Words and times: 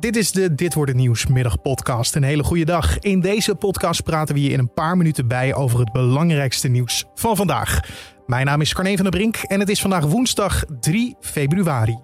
Dit 0.00 0.16
is 0.16 0.32
de 0.32 0.54
Dit 0.54 0.74
wordt 0.74 0.90
het 0.90 1.00
nieuws 1.00 1.26
middagpodcast. 1.26 2.14
Een 2.14 2.22
hele 2.22 2.42
goede 2.42 2.64
dag. 2.64 2.98
In 2.98 3.20
deze 3.20 3.54
podcast 3.54 4.02
praten 4.02 4.34
we 4.34 4.42
je 4.42 4.50
in 4.50 4.58
een 4.58 4.72
paar 4.72 4.96
minuten 4.96 5.28
bij 5.28 5.54
over 5.54 5.78
het 5.78 5.92
belangrijkste 5.92 6.68
nieuws 6.68 7.04
van 7.14 7.36
vandaag. 7.36 7.80
Mijn 8.26 8.46
naam 8.46 8.60
is 8.60 8.74
Carne 8.74 8.94
van 8.94 9.02
der 9.02 9.12
Brink 9.12 9.36
en 9.36 9.60
het 9.60 9.68
is 9.68 9.80
vandaag 9.80 10.04
woensdag 10.04 10.64
3 10.80 11.16
februari. 11.20 11.98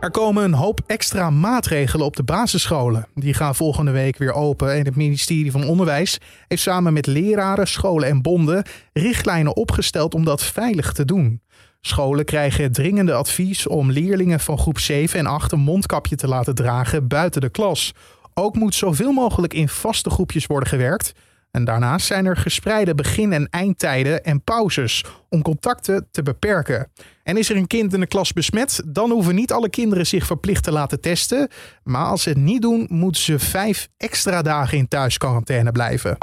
Er 0.00 0.10
komen 0.10 0.44
een 0.44 0.54
hoop 0.54 0.80
extra 0.86 1.30
maatregelen 1.30 2.06
op 2.06 2.16
de 2.16 2.24
basisscholen. 2.24 3.06
Die 3.14 3.34
gaan 3.34 3.54
volgende 3.54 3.90
week 3.90 4.18
weer 4.18 4.32
open 4.32 4.72
en 4.72 4.84
het 4.84 4.96
ministerie 4.96 5.50
van 5.50 5.64
Onderwijs 5.64 6.18
heeft 6.48 6.62
samen 6.62 6.92
met 6.92 7.06
leraren, 7.06 7.68
scholen 7.68 8.08
en 8.08 8.22
bonden 8.22 8.64
richtlijnen 8.92 9.56
opgesteld 9.56 10.14
om 10.14 10.24
dat 10.24 10.42
veilig 10.42 10.92
te 10.92 11.04
doen. 11.04 11.40
Scholen 11.86 12.24
krijgen 12.24 12.72
dringende 12.72 13.12
advies 13.12 13.66
om 13.66 13.90
leerlingen 13.90 14.40
van 14.40 14.58
groep 14.58 14.78
7 14.78 15.18
en 15.18 15.26
8 15.26 15.52
een 15.52 15.60
mondkapje 15.60 16.16
te 16.16 16.28
laten 16.28 16.54
dragen 16.54 17.08
buiten 17.08 17.40
de 17.40 17.48
klas. 17.48 17.92
Ook 18.34 18.54
moet 18.54 18.74
zoveel 18.74 19.12
mogelijk 19.12 19.54
in 19.54 19.68
vaste 19.68 20.10
groepjes 20.10 20.46
worden 20.46 20.68
gewerkt. 20.68 21.12
En 21.50 21.64
daarnaast 21.64 22.06
zijn 22.06 22.26
er 22.26 22.36
gespreide 22.36 22.94
begin- 22.94 23.32
en 23.32 23.48
eindtijden 23.50 24.24
en 24.24 24.42
pauzes 24.42 25.04
om 25.28 25.42
contacten 25.42 26.08
te 26.10 26.22
beperken. 26.22 26.90
En 27.22 27.36
is 27.36 27.50
er 27.50 27.56
een 27.56 27.66
kind 27.66 27.92
in 27.94 28.00
de 28.00 28.06
klas 28.06 28.32
besmet, 28.32 28.82
dan 28.86 29.10
hoeven 29.10 29.34
niet 29.34 29.52
alle 29.52 29.70
kinderen 29.70 30.06
zich 30.06 30.26
verplicht 30.26 30.64
te 30.64 30.72
laten 30.72 31.00
testen. 31.00 31.48
Maar 31.82 32.06
als 32.06 32.22
ze 32.22 32.28
het 32.28 32.38
niet 32.38 32.62
doen, 32.62 32.86
moeten 32.90 33.22
ze 33.22 33.38
vijf 33.38 33.88
extra 33.96 34.42
dagen 34.42 34.78
in 34.78 34.88
thuisquarantaine 34.88 35.72
blijven. 35.72 36.16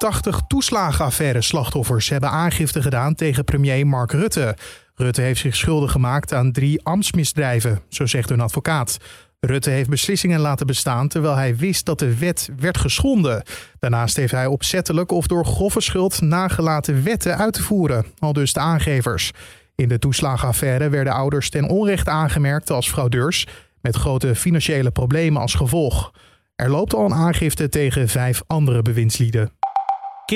80 0.00 0.40
toeslagenaffaire 0.46 1.42
slachtoffers 1.42 2.08
hebben 2.08 2.30
aangifte 2.30 2.82
gedaan 2.82 3.14
tegen 3.14 3.44
premier 3.44 3.86
Mark 3.86 4.12
Rutte. 4.12 4.56
Rutte 4.94 5.20
heeft 5.20 5.40
zich 5.40 5.56
schuldig 5.56 5.92
gemaakt 5.92 6.32
aan 6.32 6.52
drie 6.52 6.84
ambtsmisdrijven, 6.84 7.80
zo 7.88 8.06
zegt 8.06 8.28
hun 8.28 8.40
advocaat. 8.40 8.96
Rutte 9.40 9.70
heeft 9.70 9.88
beslissingen 9.88 10.40
laten 10.40 10.66
bestaan 10.66 11.08
terwijl 11.08 11.34
hij 11.34 11.56
wist 11.56 11.86
dat 11.86 11.98
de 11.98 12.18
wet 12.18 12.50
werd 12.56 12.78
geschonden. 12.78 13.42
Daarnaast 13.78 14.16
heeft 14.16 14.32
hij 14.32 14.46
opzettelijk 14.46 15.12
of 15.12 15.26
door 15.26 15.44
grove 15.44 15.80
schuld 15.80 16.20
nagelaten 16.20 17.04
wetten 17.04 17.38
uit 17.38 17.52
te 17.52 17.62
voeren, 17.62 18.06
al 18.18 18.32
dus 18.32 18.52
de 18.52 18.60
aangevers. 18.60 19.30
In 19.74 19.88
de 19.88 19.98
toeslagenaffaire 19.98 20.88
werden 20.88 21.12
ouders 21.12 21.50
ten 21.50 21.68
onrechte 21.68 22.10
aangemerkt 22.10 22.70
als 22.70 22.90
fraudeurs, 22.90 23.46
met 23.80 23.96
grote 23.96 24.34
financiële 24.34 24.90
problemen 24.90 25.42
als 25.42 25.54
gevolg. 25.54 26.12
Er 26.56 26.70
loopt 26.70 26.94
al 26.94 27.04
een 27.04 27.14
aangifte 27.14 27.68
tegen 27.68 28.08
vijf 28.08 28.42
andere 28.46 28.82
bewindslieden 28.82 29.58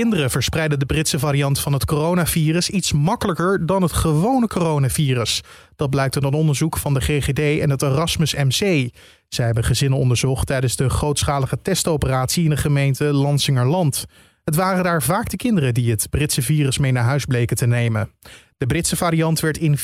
kinderen 0.01 0.31
verspreiden 0.31 0.79
de 0.79 0.87
Britse 0.87 1.19
variant 1.19 1.61
van 1.61 1.73
het 1.73 1.85
coronavirus 1.85 2.71
iets 2.71 2.93
makkelijker 2.93 3.67
dan 3.67 3.83
het 3.83 3.93
gewone 3.93 4.47
coronavirus. 4.47 5.43
Dat 5.77 5.91
blijkt 5.91 6.15
uit 6.15 6.25
een 6.25 6.33
onderzoek 6.33 6.77
van 6.77 6.95
de 6.95 7.01
GGD 7.01 7.61
en 7.61 7.71
het 7.71 7.83
Erasmus 7.83 8.35
MC. 8.35 8.91
Zij 9.29 9.45
hebben 9.45 9.65
gezinnen 9.65 9.99
onderzocht 9.99 10.47
tijdens 10.47 10.77
de 10.77 10.89
grootschalige 10.89 11.59
testoperatie 11.63 12.45
in 12.45 12.51
de 12.51 12.57
gemeente 12.57 13.05
Lansingerland. 13.05 14.05
Het 14.45 14.55
waren 14.55 14.85
daar 14.85 15.03
vaak 15.03 15.31
de 15.31 15.37
kinderen 15.37 15.75
die 15.75 15.91
het 15.91 16.11
Britse 16.11 16.43
virus 16.43 16.79
mee 16.79 16.93
naar 16.93 17.05
huis 17.05 17.25
bleken 17.25 17.57
te 17.57 17.67
nemen. 17.67 18.11
De 18.57 18.67
Britse 18.67 18.97
variant 18.97 19.41
werd 19.41 19.59
in 19.59 19.79
44% 19.79 19.81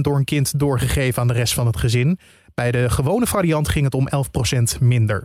door 0.00 0.16
een 0.16 0.24
kind 0.24 0.58
doorgegeven 0.58 1.22
aan 1.22 1.28
de 1.28 1.34
rest 1.34 1.54
van 1.54 1.66
het 1.66 1.76
gezin. 1.76 2.18
Bij 2.54 2.70
de 2.70 2.90
gewone 2.90 3.26
variant 3.26 3.68
ging 3.68 3.84
het 3.84 3.94
om 3.94 4.08
11% 4.76 4.80
minder. 4.80 5.24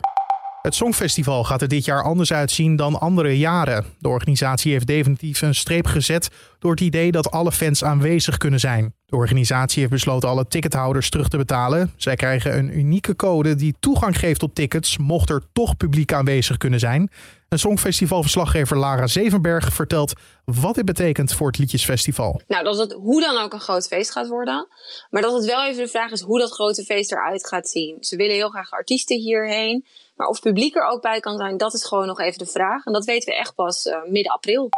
Het 0.63 0.75
Songfestival 0.75 1.43
gaat 1.43 1.61
er 1.61 1.67
dit 1.67 1.85
jaar 1.85 2.03
anders 2.03 2.33
uitzien 2.33 2.75
dan 2.75 2.99
andere 2.99 3.37
jaren. 3.37 3.85
De 3.99 4.07
organisatie 4.07 4.71
heeft 4.71 4.87
definitief 4.87 5.41
een 5.41 5.55
streep 5.55 5.85
gezet 5.85 6.29
door 6.59 6.71
het 6.71 6.79
idee 6.79 7.11
dat 7.11 7.31
alle 7.31 7.51
fans 7.51 7.83
aanwezig 7.83 8.37
kunnen 8.37 8.59
zijn. 8.59 8.93
De 9.05 9.15
organisatie 9.15 9.79
heeft 9.79 9.91
besloten 9.91 10.29
alle 10.29 10.47
tickethouders 10.47 11.09
terug 11.09 11.27
te 11.27 11.37
betalen. 11.37 11.91
Zij 11.97 12.15
krijgen 12.15 12.57
een 12.57 12.77
unieke 12.77 13.15
code 13.15 13.55
die 13.55 13.75
toegang 13.79 14.19
geeft 14.19 14.39
tot 14.39 14.55
tickets, 14.55 14.97
mocht 14.97 15.29
er 15.29 15.43
toch 15.53 15.77
publiek 15.77 16.13
aanwezig 16.13 16.57
kunnen 16.57 16.79
zijn. 16.79 17.11
Een 17.49 17.59
Songfestivalverslaggever 17.59 18.77
Lara 18.77 19.07
Zevenberg 19.07 19.73
vertelt 19.73 20.13
wat 20.45 20.75
dit 20.75 20.85
betekent 20.85 21.33
voor 21.33 21.47
het 21.47 21.57
Liedjesfestival. 21.57 22.41
Nou, 22.47 22.63
dat 22.63 22.77
het 22.77 22.91
hoe 22.93 23.21
dan 23.21 23.37
ook 23.37 23.53
een 23.53 23.59
groot 23.59 23.87
feest 23.87 24.11
gaat 24.11 24.27
worden. 24.27 24.67
Maar 25.09 25.21
dat 25.21 25.33
het 25.33 25.45
wel 25.45 25.65
even 25.65 25.83
de 25.83 25.89
vraag 25.89 26.11
is 26.11 26.21
hoe 26.21 26.39
dat 26.39 26.51
grote 26.51 26.83
feest 26.83 27.11
eruit 27.11 27.47
gaat 27.47 27.69
zien. 27.69 27.97
Ze 27.99 28.15
willen 28.15 28.35
heel 28.35 28.49
graag 28.49 28.71
artiesten 28.71 29.19
hierheen. 29.19 29.85
Maar 30.23 30.31
of 30.31 30.41
publiek 30.41 30.75
er 30.75 30.87
ook 30.87 31.01
bij 31.01 31.19
kan 31.19 31.37
zijn, 31.37 31.57
dat 31.57 31.73
is 31.73 31.85
gewoon 31.85 32.07
nog 32.07 32.19
even 32.19 32.37
de 32.37 32.45
vraag. 32.45 32.85
En 32.85 32.93
dat 32.93 33.05
weten 33.05 33.33
we 33.33 33.39
echt 33.39 33.55
pas 33.55 33.85
uh, 33.85 33.95
midden 34.11 34.31
april. 34.31 34.69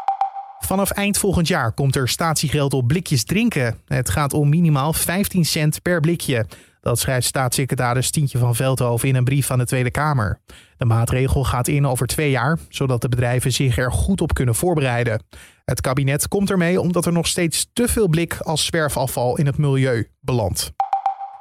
Vanaf 0.59 0.91
eind 0.91 1.17
volgend 1.17 1.47
jaar 1.47 1.73
komt 1.73 1.95
er 1.95 2.09
statiegeld 2.09 2.73
op 2.73 2.87
blikjes 2.87 3.23
drinken. 3.23 3.81
Het 3.85 4.09
gaat 4.09 4.33
om 4.33 4.49
minimaal 4.49 4.93
15 4.93 5.45
cent 5.45 5.81
per 5.81 5.99
blikje. 5.99 6.45
Dat 6.81 6.99
schrijft 6.99 7.27
staatssecretaris 7.27 8.11
Tientje 8.11 8.37
van 8.37 8.55
Veldhoven 8.55 9.07
in 9.07 9.15
een 9.15 9.23
brief 9.23 9.51
aan 9.51 9.57
de 9.57 9.65
Tweede 9.65 9.91
Kamer. 9.91 10.39
De 10.77 10.85
maatregel 10.85 11.43
gaat 11.43 11.67
in 11.67 11.87
over 11.87 12.07
twee 12.07 12.29
jaar, 12.29 12.57
zodat 12.69 13.01
de 13.01 13.09
bedrijven 13.09 13.51
zich 13.51 13.77
er 13.77 13.91
goed 13.91 14.21
op 14.21 14.33
kunnen 14.33 14.55
voorbereiden. 14.55 15.23
Het 15.65 15.81
kabinet 15.81 16.27
komt 16.27 16.49
ermee 16.49 16.81
omdat 16.81 17.05
er 17.05 17.13
nog 17.13 17.27
steeds 17.27 17.69
te 17.73 17.87
veel 17.87 18.07
blik 18.07 18.37
als 18.39 18.65
zwerfafval 18.65 19.37
in 19.37 19.45
het 19.45 19.57
milieu 19.57 20.09
belandt. 20.19 20.73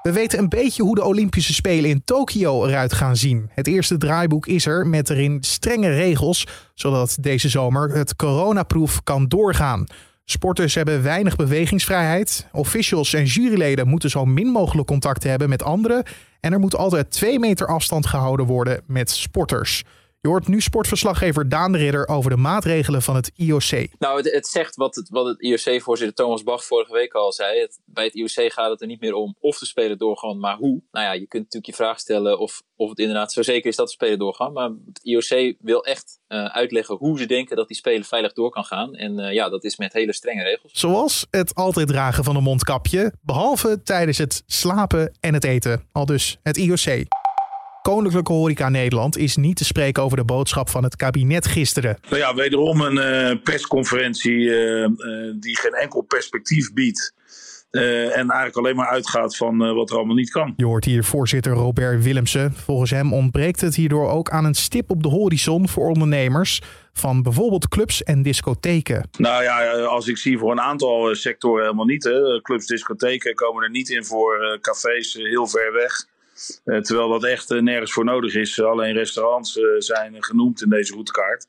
We 0.04 0.12
weten 0.12 0.38
een 0.38 0.48
beetje 0.48 0.82
hoe 0.82 0.94
de 0.94 1.04
Olympische 1.04 1.54
Spelen 1.54 1.90
in 1.90 2.04
Tokio 2.04 2.66
eruit 2.66 2.92
gaan 2.92 3.16
zien. 3.16 3.50
Het 3.50 3.66
eerste 3.66 3.96
draaiboek 3.96 4.46
is 4.46 4.66
er 4.66 4.86
met 4.86 5.10
erin 5.10 5.38
strenge 5.40 5.88
regels, 5.88 6.46
zodat 6.74 7.16
deze 7.20 7.48
zomer 7.48 7.90
het 7.90 8.16
coronaproef 8.16 9.02
kan 9.02 9.28
doorgaan. 9.28 9.86
Sporters 10.24 10.74
hebben 10.74 11.02
weinig 11.02 11.36
bewegingsvrijheid. 11.36 12.48
Officials 12.52 13.12
en 13.12 13.24
juryleden 13.24 13.88
moeten 13.88 14.10
zo 14.10 14.24
min 14.24 14.46
mogelijk 14.46 14.88
contact 14.88 15.22
hebben 15.22 15.48
met 15.48 15.62
anderen. 15.62 16.02
En 16.40 16.52
er 16.52 16.60
moet 16.60 16.76
altijd 16.76 17.10
twee 17.10 17.38
meter 17.38 17.66
afstand 17.66 18.06
gehouden 18.06 18.46
worden 18.46 18.82
met 18.86 19.10
sporters. 19.10 19.84
Je 20.24 20.30
hoort 20.30 20.48
nu 20.48 20.60
sportverslaggever 20.60 21.48
Daan 21.48 21.72
de 21.72 21.78
Ridder 21.78 22.08
over 22.08 22.30
de 22.30 22.36
maatregelen 22.36 23.02
van 23.02 23.16
het 23.16 23.30
IOC. 23.34 23.88
Nou, 23.98 24.16
het, 24.16 24.32
het 24.32 24.46
zegt 24.46 24.76
wat 24.76 24.94
het, 24.94 25.08
wat 25.08 25.26
het 25.26 25.40
IOC-voorzitter 25.40 26.16
Thomas 26.16 26.42
Bach 26.42 26.64
vorige 26.64 26.92
week 26.92 27.12
al 27.12 27.32
zei. 27.32 27.60
Het, 27.60 27.80
bij 27.84 28.04
het 28.04 28.14
IOC 28.14 28.52
gaat 28.52 28.70
het 28.70 28.80
er 28.80 28.86
niet 28.86 29.00
meer 29.00 29.14
om 29.14 29.36
of 29.40 29.58
de 29.58 29.66
spelen 29.66 29.98
doorgaan, 29.98 30.38
maar 30.38 30.56
hoe. 30.56 30.82
Nou 30.90 31.04
ja, 31.06 31.12
je 31.12 31.26
kunt 31.26 31.42
natuurlijk 31.42 31.66
je 31.66 31.74
vraag 31.74 31.98
stellen 31.98 32.38
of, 32.38 32.62
of 32.76 32.88
het 32.88 32.98
inderdaad 32.98 33.32
zo 33.32 33.42
zeker 33.42 33.70
is 33.70 33.76
dat 33.76 33.86
de 33.86 33.92
spelen 33.92 34.18
doorgaan. 34.18 34.52
Maar 34.52 34.70
het 34.86 35.00
IOC 35.02 35.54
wil 35.58 35.84
echt 35.84 36.20
uh, 36.28 36.44
uitleggen 36.44 36.96
hoe 36.96 37.18
ze 37.18 37.26
denken 37.26 37.56
dat 37.56 37.68
die 37.68 37.76
spelen 37.76 38.04
veilig 38.04 38.32
door 38.32 38.50
kan 38.50 38.64
gaan. 38.64 38.94
En 38.94 39.18
uh, 39.18 39.32
ja, 39.32 39.48
dat 39.48 39.64
is 39.64 39.76
met 39.76 39.92
hele 39.92 40.12
strenge 40.12 40.42
regels. 40.42 40.72
Zoals 40.72 41.26
het 41.30 41.54
altijd 41.54 41.88
dragen 41.88 42.24
van 42.24 42.36
een 42.36 42.42
mondkapje, 42.42 43.12
behalve 43.22 43.82
tijdens 43.82 44.18
het 44.18 44.42
slapen 44.46 45.16
en 45.20 45.34
het 45.34 45.44
eten. 45.44 45.88
Al 45.92 46.06
dus 46.06 46.38
het 46.42 46.56
IOC. 46.56 47.06
Koninklijke 47.84 48.32
Horeca 48.32 48.68
Nederland 48.68 49.16
is 49.16 49.36
niet 49.36 49.56
te 49.56 49.64
spreken 49.64 50.02
over 50.02 50.16
de 50.16 50.24
boodschap 50.24 50.68
van 50.68 50.84
het 50.84 50.96
kabinet 50.96 51.46
gisteren. 51.46 51.98
Nou 52.08 52.16
ja, 52.16 52.34
wederom 52.34 52.80
een 52.80 52.96
uh, 52.96 53.42
persconferentie 53.42 54.38
uh, 54.38 54.80
uh, 54.80 54.88
die 55.40 55.58
geen 55.58 55.72
enkel 55.72 56.00
perspectief 56.00 56.72
biedt. 56.72 57.14
en 57.70 58.12
eigenlijk 58.14 58.56
alleen 58.56 58.76
maar 58.76 58.88
uitgaat 58.88 59.36
van 59.36 59.74
wat 59.74 59.90
er 59.90 59.96
allemaal 59.96 60.14
niet 60.14 60.30
kan. 60.30 60.54
Je 60.56 60.64
hoort 60.64 60.84
hier 60.84 61.04
voorzitter 61.04 61.52
Robert 61.52 62.02
Willemsen. 62.02 62.52
Volgens 62.52 62.90
hem 62.90 63.12
ontbreekt 63.12 63.60
het 63.60 63.74
hierdoor 63.74 64.08
ook 64.08 64.30
aan 64.30 64.44
een 64.44 64.54
stip 64.54 64.90
op 64.90 65.02
de 65.02 65.08
horizon 65.08 65.68
voor 65.68 65.88
ondernemers 65.88 66.62
van 66.92 67.22
bijvoorbeeld 67.22 67.68
clubs 67.68 68.02
en 68.02 68.22
discotheken. 68.22 69.08
Nou 69.18 69.42
ja, 69.42 69.72
als 69.72 70.08
ik 70.08 70.16
zie 70.16 70.38
voor 70.38 70.50
een 70.50 70.60
aantal 70.60 71.14
sectoren 71.14 71.62
helemaal 71.62 71.84
niet. 71.84 72.04
Hè. 72.04 72.40
Clubs, 72.42 72.66
discotheken 72.66 73.34
komen 73.34 73.62
er 73.62 73.70
niet 73.70 73.90
in 73.90 74.04
voor 74.04 74.58
cafés 74.60 75.14
heel 75.14 75.46
ver 75.46 75.72
weg. 75.72 76.12
Uh, 76.64 76.80
terwijl 76.80 77.08
dat 77.08 77.24
echt 77.24 77.50
uh, 77.50 77.62
nergens 77.62 77.92
voor 77.92 78.04
nodig 78.04 78.34
is. 78.34 78.62
Alleen 78.62 78.92
restaurants 78.92 79.56
uh, 79.56 79.64
zijn 79.78 80.16
genoemd 80.18 80.62
in 80.62 80.68
deze 80.68 80.92
routekaart. 80.92 81.46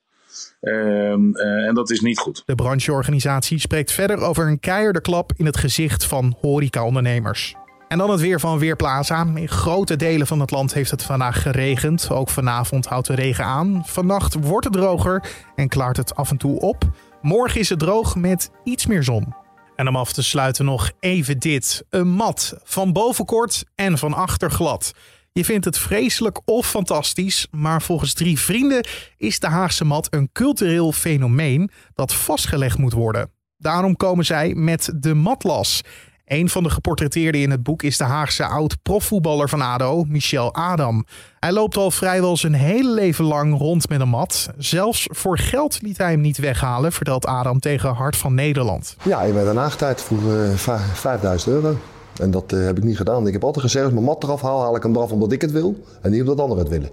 Ehm, 0.61 1.35
en 1.35 1.73
dat 1.73 1.89
is 1.89 1.99
niet 1.99 2.19
goed. 2.19 2.43
De 2.45 2.55
brancheorganisatie 2.55 3.59
spreekt 3.59 3.91
verder 3.91 4.17
over 4.17 4.47
een 4.47 4.59
keiharde 4.59 5.01
klap 5.01 5.31
in 5.37 5.45
het 5.45 5.57
gezicht 5.57 6.05
van 6.05 6.37
horecaondernemers. 6.41 7.55
En 7.87 7.97
dan 7.97 8.09
het 8.09 8.21
weer 8.21 8.39
van 8.39 8.59
Weerplaza. 8.59 9.27
In 9.35 9.47
grote 9.47 9.95
delen 9.95 10.27
van 10.27 10.39
het 10.39 10.51
land 10.51 10.73
heeft 10.73 10.91
het 10.91 11.03
vandaag 11.03 11.41
geregend. 11.41 12.09
Ook 12.09 12.29
vanavond 12.29 12.85
houdt 12.85 13.07
de 13.07 13.15
regen 13.15 13.45
aan. 13.45 13.81
Vannacht 13.85 14.35
wordt 14.41 14.65
het 14.65 14.73
droger 14.73 15.23
en 15.55 15.67
klaart 15.67 15.97
het 15.97 16.15
af 16.15 16.31
en 16.31 16.37
toe 16.37 16.59
op. 16.59 16.83
Morgen 17.21 17.59
is 17.59 17.69
het 17.69 17.79
droog 17.79 18.15
met 18.15 18.51
iets 18.63 18.85
meer 18.85 19.03
zon. 19.03 19.44
En 19.75 19.87
om 19.87 19.95
af 19.95 20.13
te 20.13 20.23
sluiten 20.23 20.65
nog 20.65 20.91
even 20.99 21.39
dit. 21.39 21.85
Een 21.89 22.07
mat. 22.07 22.53
Van 22.63 22.93
boven 22.93 23.25
kort 23.25 23.63
en 23.75 23.97
van 23.97 24.13
achter 24.13 24.51
glad. 24.51 24.91
Je 25.31 25.45
vindt 25.45 25.65
het 25.65 25.77
vreselijk 25.77 26.41
of 26.45 26.69
fantastisch, 26.69 27.47
maar 27.51 27.81
volgens 27.81 28.13
drie 28.13 28.39
vrienden 28.39 28.87
is 29.17 29.39
de 29.39 29.47
Haagse 29.47 29.85
mat 29.85 30.07
een 30.13 30.29
cultureel 30.31 30.91
fenomeen 30.91 31.69
dat 31.93 32.13
vastgelegd 32.13 32.77
moet 32.77 32.93
worden. 32.93 33.31
Daarom 33.57 33.95
komen 33.95 34.25
zij 34.25 34.53
met 34.53 34.91
de 34.95 35.13
matlas. 35.13 35.81
Een 36.25 36.49
van 36.49 36.63
de 36.63 36.69
geportretteerden 36.69 37.41
in 37.41 37.51
het 37.51 37.63
boek 37.63 37.83
is 37.83 37.97
de 37.97 38.03
Haagse 38.03 38.45
oud-profvoetballer 38.45 39.49
van 39.49 39.61
ADO, 39.61 40.03
Michel 40.07 40.53
Adam. 40.53 41.05
Hij 41.39 41.51
loopt 41.51 41.77
al 41.77 41.91
vrijwel 41.91 42.37
zijn 42.37 42.53
hele 42.53 42.89
leven 42.89 43.25
lang 43.25 43.57
rond 43.57 43.89
met 43.89 43.99
een 43.99 44.09
mat. 44.09 44.49
Zelfs 44.57 45.07
voor 45.11 45.37
geld 45.37 45.81
liet 45.81 45.97
hij 45.97 46.11
hem 46.11 46.21
niet 46.21 46.37
weghalen, 46.37 46.91
vertelt 46.91 47.25
Adam 47.25 47.59
tegen 47.59 47.93
Hart 47.93 48.15
van 48.15 48.33
Nederland. 48.33 48.95
Ja, 49.03 49.23
je 49.23 49.33
bent 49.33 49.47
een 49.47 49.59
aangetijd 49.59 50.01
voor 50.01 50.17
uh, 50.33 50.79
5000 50.93 51.53
euro. 51.53 51.77
En 52.19 52.31
dat 52.31 52.53
eh, 52.53 52.65
heb 52.65 52.77
ik 52.77 52.83
niet 52.83 52.97
gedaan. 52.97 53.27
Ik 53.27 53.33
heb 53.33 53.43
altijd 53.43 53.65
gezegd, 53.65 53.83
als 53.85 53.93
ik 53.93 53.99
mijn 53.99 54.11
mat 54.11 54.23
eraf 54.23 54.41
haal, 54.41 54.61
haal 54.61 54.75
ik 54.75 54.83
hem 54.83 54.95
eraf 54.95 55.11
omdat 55.11 55.31
ik 55.31 55.41
het 55.41 55.51
wil. 55.51 55.83
En 56.01 56.11
niet 56.11 56.21
omdat 56.21 56.39
anderen 56.39 56.63
het 56.63 56.71
willen. 56.73 56.89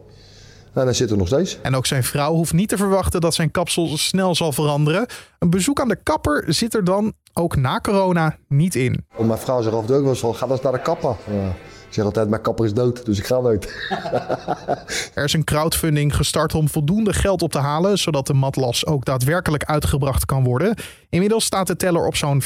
En 0.75 0.85
hij 0.85 0.93
zit 0.93 1.11
er 1.11 1.17
nog 1.17 1.27
steeds. 1.27 1.59
En 1.63 1.75
ook 1.75 1.87
zijn 1.87 2.05
vrouw 2.05 2.33
hoeft 2.33 2.53
niet 2.53 2.69
te 2.69 2.77
verwachten 2.77 3.21
dat 3.21 3.35
zijn 3.35 3.51
kapsel 3.51 3.97
snel 3.97 4.35
zal 4.35 4.53
veranderen. 4.53 5.07
Een 5.39 5.51
bezoek 5.51 5.81
aan 5.81 5.89
de 5.89 6.03
kapper 6.03 6.45
zit 6.47 6.75
er 6.75 6.85
dan 6.85 7.13
ook 7.33 7.57
na 7.57 7.81
corona 7.81 8.37
niet 8.49 8.75
in. 8.75 9.05
Mijn 9.19 9.39
vrouw 9.39 9.63
zegt 9.63 9.87
toe 9.87 9.97
ook 9.97 10.03
wel 10.03 10.09
eens 10.09 10.39
ga 10.39 10.49
eens 10.49 10.61
naar 10.61 10.73
de 10.73 10.83
kapper. 10.83 11.17
Ja. 11.31 11.55
Ik 11.93 11.99
zeg 11.99 12.07
altijd, 12.07 12.29
mijn 12.29 12.43
kapper 12.43 12.65
is 12.65 12.75
dood, 12.75 13.05
dus 13.05 13.19
ik 13.19 13.27
ga 13.27 13.41
nooit. 13.41 13.65
Er 15.15 15.25
is 15.25 15.33
een 15.33 15.45
crowdfunding 15.45 16.17
gestart 16.17 16.55
om 16.55 16.69
voldoende 16.69 17.13
geld 17.13 17.43
op 17.43 17.53
te 17.53 17.59
halen, 17.59 17.99
zodat 17.99 18.27
de 18.27 18.35
matlas 18.35 18.87
ook 18.87 19.05
daadwerkelijk 19.05 19.65
uitgebracht 19.65 20.25
kan 20.25 20.45
worden. 20.45 20.75
Inmiddels 21.09 21.45
staat 21.45 21.67
de 21.67 21.77
teller 21.77 22.07
op 22.07 22.17
zo'n 22.17 22.43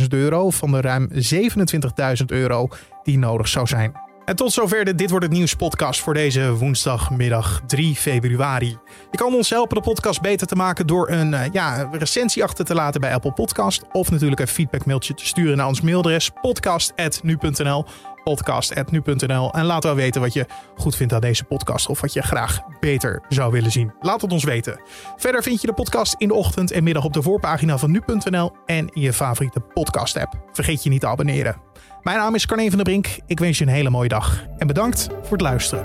14.000 0.00 0.06
euro 0.08 0.50
van 0.50 0.70
de 0.70 0.80
ruim 0.80 1.08
27.000 1.12 2.24
euro 2.26 2.68
die 3.02 3.18
nodig 3.18 3.48
zou 3.48 3.66
zijn. 3.66 4.07
En 4.28 4.36
tot 4.36 4.52
zover 4.52 4.84
de 4.84 4.94
Dit 4.94 5.10
Wordt 5.10 5.24
Het 5.24 5.34
Nieuws 5.34 5.54
podcast 5.54 6.00
voor 6.00 6.14
deze 6.14 6.54
woensdagmiddag 6.54 7.62
3 7.66 7.96
februari. 7.96 8.78
Je 9.10 9.16
kan 9.16 9.34
ons 9.34 9.50
helpen 9.50 9.76
de 9.76 9.82
podcast 9.82 10.20
beter 10.20 10.46
te 10.46 10.54
maken 10.54 10.86
door 10.86 11.10
een 11.10 11.32
uh, 11.32 11.40
ja, 11.52 11.88
recensie 11.92 12.42
achter 12.42 12.64
te 12.64 12.74
laten 12.74 13.00
bij 13.00 13.14
Apple 13.14 13.32
Podcast. 13.32 13.82
Of 13.92 14.10
natuurlijk 14.10 14.40
een 14.40 14.48
feedbackmailtje 14.48 15.14
te 15.14 15.26
sturen 15.26 15.56
naar 15.56 15.66
ons 15.66 15.80
mailadres 15.80 16.30
podcast.nu.nl 16.40 17.84
podcast.nu.nl 18.24 19.52
en 19.52 19.64
laat 19.64 19.84
wel 19.84 19.94
weten 19.94 20.20
wat 20.20 20.32
je 20.32 20.46
goed 20.76 20.96
vindt 20.96 21.12
aan 21.12 21.20
deze 21.20 21.44
podcast 21.44 21.88
of 21.88 22.00
wat 22.00 22.12
je 22.12 22.22
graag 22.22 22.60
beter 22.80 23.22
zou 23.28 23.52
willen 23.52 23.70
zien. 23.70 23.92
Laat 24.00 24.20
het 24.20 24.32
ons 24.32 24.44
weten. 24.44 24.80
Verder 25.16 25.42
vind 25.42 25.60
je 25.60 25.66
de 25.66 25.72
podcast 25.72 26.14
in 26.18 26.28
de 26.28 26.34
ochtend 26.34 26.70
en 26.70 26.84
middag 26.84 27.04
op 27.04 27.12
de 27.12 27.22
voorpagina 27.22 27.78
van 27.78 27.90
nu.nl 27.90 28.52
en 28.66 28.88
in 28.92 29.02
je 29.02 29.12
favoriete 29.12 29.60
podcast 29.60 30.16
app. 30.16 30.34
Vergeet 30.52 30.82
je 30.82 30.90
niet 30.90 31.00
te 31.00 31.06
abonneren. 31.06 31.67
Mijn 32.02 32.18
naam 32.18 32.34
is 32.34 32.46
Carne 32.46 32.68
van 32.68 32.76
der 32.76 32.84
Brink. 32.84 33.08
Ik 33.26 33.38
wens 33.38 33.58
je 33.58 33.64
een 33.64 33.70
hele 33.70 33.90
mooie 33.90 34.08
dag 34.08 34.44
en 34.58 34.66
bedankt 34.66 35.08
voor 35.22 35.32
het 35.32 35.40
luisteren. 35.40 35.84